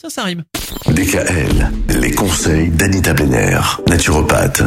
Ça, 0.00 0.10
ça 0.10 0.24
rime. 0.24 0.44
DKL, 0.88 1.70
les 2.00 2.10
conseils 2.12 2.68
d'Anita 2.68 3.14
Benner, 3.14 3.58
naturopathe. 3.88 4.62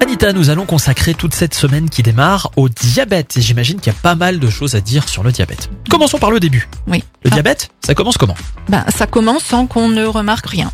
Anita, 0.00 0.32
nous 0.32 0.50
allons 0.50 0.66
consacrer 0.66 1.14
toute 1.14 1.32
cette 1.32 1.54
semaine 1.54 1.88
qui 1.88 2.02
démarre 2.02 2.50
au 2.56 2.68
diabète. 2.68 3.36
Et 3.36 3.40
j'imagine 3.40 3.78
qu'il 3.78 3.92
y 3.92 3.96
a 3.96 3.98
pas 4.02 4.16
mal 4.16 4.40
de 4.40 4.50
choses 4.50 4.74
à 4.74 4.80
dire 4.80 5.08
sur 5.08 5.22
le 5.22 5.30
diabète. 5.30 5.70
Commençons 5.88 6.18
par 6.18 6.30
le 6.32 6.40
début. 6.40 6.68
Oui. 6.88 7.04
Le 7.22 7.30
Ah. 7.30 7.34
diabète, 7.34 7.70
ça 7.86 7.94
commence 7.94 8.18
comment? 8.18 8.34
Ben, 8.68 8.84
ça 8.94 9.06
commence 9.06 9.44
sans 9.44 9.66
qu'on 9.68 9.88
ne 9.88 10.04
remarque 10.04 10.46
rien. 10.46 10.72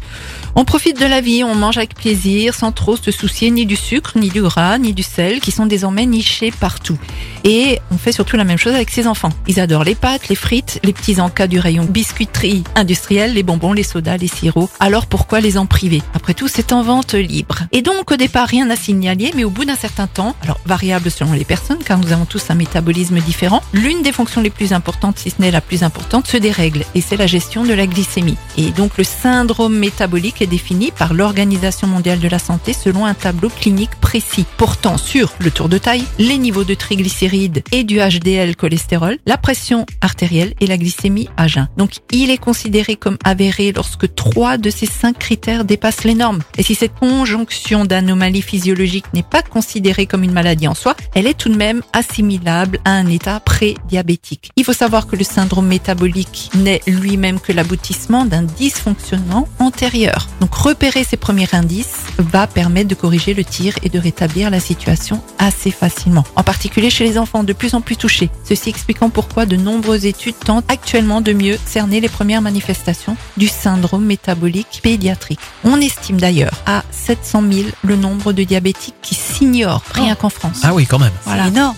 On 0.57 0.65
profite 0.65 0.99
de 0.99 1.07
la 1.07 1.21
vie, 1.21 1.45
on 1.45 1.55
mange 1.55 1.79
avec 1.79 1.95
plaisir, 1.95 2.55
sans 2.55 2.73
trop 2.73 2.97
se 2.97 3.11
soucier 3.11 3.51
ni 3.51 3.67
du 3.67 3.77
sucre, 3.77 4.13
ni 4.17 4.29
du 4.31 4.43
gras, 4.43 4.79
ni 4.79 4.93
du 4.93 5.03
sel, 5.03 5.41
qui 5.41 5.53
sont 5.53 5.67
désormais 5.67 6.07
nichés 6.07 6.51
partout. 6.51 6.99
Et 7.45 7.79
on 7.91 7.99
fait 7.99 8.13
surtout 8.13 8.37
la 8.37 8.45
même 8.45 8.59
chose 8.59 8.75
avec 8.75 8.91
ses 8.91 9.07
enfants. 9.07 9.31
Ils 9.47 9.61
adorent 9.61 9.85
les 9.85 9.95
pâtes, 9.95 10.29
les 10.29 10.35
frites, 10.35 10.81
les 10.83 10.93
petits 10.93 11.21
encas 11.21 11.47
du 11.47 11.59
rayon 11.59 11.85
biscuiterie 11.85 12.65
industrielle, 12.75 13.35
les 13.35 13.43
bonbons, 13.43 13.73
les 13.73 13.83
sodas, 13.83 14.17
les 14.17 14.29
sirops. 14.29 14.71
Alors 14.81 15.07
pourquoi 15.07 15.41
les 15.41 15.57
en 15.57 15.67
priver? 15.67 16.03
Après 16.15 16.35
tout, 16.35 16.49
c'est 16.49 16.73
en 16.73 16.83
vente 16.83 17.15
libre. 17.15 17.61
Et 17.73 17.83
donc 17.83 18.11
au 18.11 18.17
départ, 18.17 18.49
rien 18.49 18.69
à 18.71 18.77
signaler, 18.77 19.31
mais 19.37 19.45
au 19.45 19.51
bout 19.51 19.65
d'un 19.65 19.77
certain 19.77 20.09
temps, 20.09 20.35
alors 20.43 20.61
variable 20.67 21.11
selon 21.11 21.33
les 21.33 21.45
personnes, 21.45 21.79
car 21.85 21.99
nous 21.99 22.13
avons 22.13 22.25
tous 22.25 22.51
un 22.51 22.55
métabolisme 22.55 23.21
différent, 23.21 23.63
l'une 23.73 24.03
des 24.03 24.13
fonctions 24.13 24.41
les 24.41 24.51
plus 24.51 24.73
importantes, 24.73 25.19
si 25.19 25.31
ce 25.31 25.41
n'est 25.41 25.51
la 25.51 25.61
plus 25.61 25.83
importante, 25.83 26.27
se 26.27 26.37
dérègle, 26.37 26.85
et 26.95 27.01
c'est 27.01 27.17
la 27.17 27.27
gestion 27.27 27.65
de 27.65 27.73
la 27.73 27.87
glycémie. 27.87 28.37
Et 28.59 28.71
donc 28.71 28.99
le 28.99 29.05
syndrome 29.05 29.77
métabolique 29.77 30.40
est 30.41 30.47
défini 30.47 30.91
par 30.91 31.15
l'Organisation 31.15 31.87
mondiale 31.87 32.21
de 32.21 32.29
la 32.29 32.39
santé 32.39 32.73
selon 32.73 33.07
un 33.07 33.15
tableau 33.15 33.49
clinique 33.49 33.95
précis, 34.01 34.47
portant 34.57 34.99
sur 34.99 35.33
le 35.39 35.51
tour 35.51 35.69
de 35.69 35.79
taille, 35.79 36.05
les 36.19 36.39
niveaux 36.39 36.65
de 36.65 36.75
triglycérides 36.75 37.63
et 37.73 37.85
du 37.85 37.99
HDL 37.99 38.57
cholestérol, 38.57 39.19
la 39.27 39.37
pression 39.37 39.87
artérielle 40.01 40.55
et 40.61 40.67
la 40.67 40.79
glycémie 40.79 41.29
à 41.37 41.47
jeun. 41.47 41.69
Donc 41.77 41.99
il 42.13 42.31
est 42.31 42.39
considéré 42.39 42.97
comme 42.97 43.19
avéré 43.25 43.73
lorsque 43.73 44.15
trois 44.15 44.57
de 44.57 44.71
ces 44.71 44.87
cinq 44.87 45.19
critères 45.19 45.65
dépassent 45.65 46.05
les 46.05 46.15
normes. 46.15 46.41
Et 46.59 46.63
si 46.63 46.75
cette 46.75 46.95
conjonction 46.95 47.85
d'anomalies 47.85 48.43
physiologiques 48.43 49.13
n'est 49.15 49.23
pas 49.23 49.43
considérée 49.43 50.07
comme 50.07 50.25
une 50.25 50.33
maladie 50.33 50.69
en 50.69 50.75
soi, 50.75 50.97
elle 51.15 51.27
est 51.27 51.39
tout 51.39 51.49
de 51.49 51.57
même 51.57 51.83
assimilable 51.93 52.81
à 52.85 52.93
un 52.93 53.07
état 53.07 53.41
prédiabétique. 53.41 54.51
Il 54.57 54.65
faut 54.65 54.73
savoir 54.73 55.07
que 55.07 55.17
le 55.17 55.25
syndrome 55.25 55.67
métabolique 55.67 56.51
n'est 56.55 56.81
lui-même 56.87 57.41
que 57.41 57.53
l'aboutissement 57.53 58.25
d'un 58.25 58.43
dysfonctionnement 58.43 59.49
antérieur. 59.59 60.30
Donc 60.41 60.55
repérer 60.55 61.05
ces 61.05 61.17
premiers 61.17 61.49
indices 61.53 62.05
va 62.19 62.47
permettre 62.47 62.89
de 62.89 62.95
corriger 62.95 63.35
le 63.35 63.45
tir 63.45 63.75
et 63.83 63.89
de 63.89 63.99
rétablir 63.99 64.51
la 64.51 64.61
situation 64.61 65.23
assez 65.39 65.71
facilement. 65.71 66.25
En 66.37 66.43
particulier 66.43 66.91
chez 66.91 67.05
les 67.05 67.19
enfants 67.19 67.45
de 67.45 67.53
plus 67.53 67.75
en 67.75 67.81
plus 67.81 67.97
touchés. 67.97 68.31
Ceci 68.45 68.71
expliquant 68.71 69.11
pourquoi 69.11 69.47
de 69.47 69.57
nombreuses 69.57 70.07
études 70.07 70.39
tentent 70.39 70.71
actuellement 70.71 71.21
de 71.21 71.33
mieux 71.33 71.59
cerner 71.67 72.01
les 72.01 72.09
premières 72.09 72.43
manifestations 72.43 73.17
du 73.37 73.49
syndrome 73.49 74.05
métabolique 74.05 74.81
pédiatrique. 74.83 75.41
On 75.65 75.81
estime 75.81 76.19
d'ailleurs 76.19 76.55
à 76.67 76.85
700 76.91 77.43
000 77.53 77.69
le 77.83 77.97
nombre 77.97 78.33
de 78.33 78.43
diabétiques 78.43 78.95
qui 79.03 79.15
s'ignorent 79.15 79.83
rien 79.93 80.15
qu'en 80.15 80.31
France. 80.31 80.61
Ah 80.63 80.75
oui, 80.75 80.87
quand 80.87 80.99
même. 80.99 81.13
Voilà. 81.25 81.49
énorme. 81.49 81.77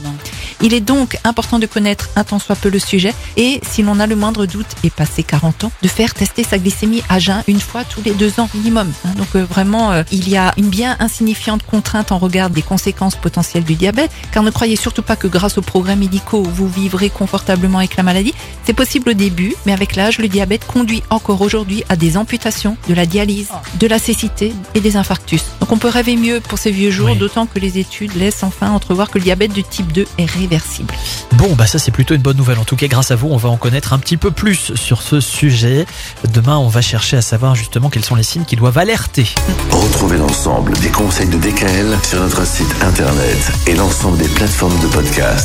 Il 0.62 0.74
est 0.74 0.80
donc 0.80 1.18
important 1.24 1.58
de 1.58 1.66
connaître 1.66 2.08
un 2.16 2.24
tant 2.24 2.38
soit 2.38 2.54
peu 2.56 2.68
le 2.68 2.78
sujet 2.78 3.12
et, 3.36 3.60
si 3.68 3.82
l'on 3.82 3.98
a 3.98 4.06
le 4.06 4.14
moindre 4.16 4.46
doute 4.46 4.66
et 4.84 4.90
passé 4.90 5.22
40 5.24 5.64
ans, 5.64 5.72
de 5.82 5.88
faire 5.88 6.14
tester 6.14 6.44
sa 6.44 6.58
glycémie 6.58 7.02
à 7.08 7.18
jeun 7.18 7.42
une 7.48 7.60
fois 7.60 7.82
tous 7.84 8.00
les 8.04 8.12
deux 8.12 8.38
ans 8.38 8.48
minimum. 8.54 8.92
hein. 9.04 9.10
Donc 9.16 9.28
euh, 9.34 9.44
vraiment, 9.44 9.90
euh, 9.90 10.04
il 10.12 10.28
y 10.28 10.36
a 10.36 10.54
une 10.56 10.68
bien 10.68 10.96
insignifiante 11.00 11.64
contrainte 11.66 12.12
en 12.12 12.18
regard 12.18 12.48
des 12.50 12.62
conséquences 12.62 13.16
potentielles 13.16 13.64
du 13.64 13.74
diabète, 13.74 14.10
car 14.30 14.42
ne 14.44 14.50
croyez 14.50 14.76
surtout 14.76 15.02
pas 15.02 15.16
que 15.16 15.26
grâce 15.26 15.58
aux 15.58 15.62
progrès 15.62 15.96
médicaux, 15.96 16.42
vous 16.44 16.68
vivrez 16.68 17.10
confortablement 17.10 17.78
avec 17.78 17.96
la 17.96 18.04
maladie. 18.04 18.32
C'est 18.64 18.72
possible 18.72 19.10
au 19.10 19.14
début, 19.14 19.54
mais 19.66 19.72
avec 19.72 19.96
l'âge, 19.96 20.18
le 20.18 20.28
diabète 20.28 20.64
conduit 20.66 21.02
encore 21.10 21.40
aujourd'hui 21.40 21.82
à 21.88 21.96
des 21.96 22.16
amputations, 22.16 22.76
de 22.88 22.94
la 22.94 23.06
dialyse, 23.06 23.48
de 23.80 23.86
la 23.88 23.98
cécité 23.98 24.52
et 24.74 24.80
des 24.80 24.96
infarctus. 24.96 25.42
Donc 25.60 25.72
on 25.72 25.78
peut 25.78 25.88
rêver 25.88 26.14
mieux 26.16 26.38
pour 26.40 26.58
ces 26.58 26.70
vieux 26.70 26.90
jours, 26.92 27.08
Oui. 27.10 27.16
d'autant 27.16 27.46
que 27.46 27.58
les 27.58 27.78
études 27.78 28.14
laissent 28.14 28.44
enfin 28.44 28.70
entrevoir 28.70 29.10
que 29.10 29.18
le 29.18 29.24
diabète 29.24 29.52
de 29.54 29.60
type 29.62 29.90
2 29.92 30.06
est 30.18 30.24
réversible. 30.24 30.51
Bon, 31.32 31.54
bah 31.54 31.66
ça 31.66 31.78
c'est 31.78 31.90
plutôt 31.90 32.14
une 32.14 32.22
bonne 32.22 32.36
nouvelle. 32.36 32.58
En 32.58 32.64
tout 32.64 32.76
cas, 32.76 32.86
grâce 32.86 33.10
à 33.10 33.16
vous, 33.16 33.28
on 33.30 33.36
va 33.36 33.48
en 33.48 33.56
connaître 33.56 33.92
un 33.92 33.98
petit 33.98 34.16
peu 34.16 34.30
plus 34.30 34.74
sur 34.74 35.02
ce 35.02 35.20
sujet. 35.20 35.86
Demain, 36.32 36.58
on 36.58 36.68
va 36.68 36.82
chercher 36.82 37.16
à 37.16 37.22
savoir 37.22 37.54
justement 37.54 37.90
quels 37.90 38.04
sont 38.04 38.14
les 38.14 38.22
signes 38.22 38.44
qui 38.44 38.56
doivent 38.56 38.78
alerter. 38.78 39.26
Retrouvez 39.70 40.18
l'ensemble 40.18 40.72
des 40.78 40.88
conseils 40.88 41.28
de 41.28 41.38
DKL 41.38 41.98
sur 42.02 42.20
notre 42.20 42.46
site 42.46 42.74
internet 42.82 43.52
et 43.66 43.74
l'ensemble 43.74 44.18
des 44.18 44.28
plateformes 44.28 44.78
de 44.80 44.86
podcast. 44.88 45.40